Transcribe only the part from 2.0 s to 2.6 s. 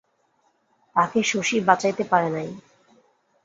পারে নাই।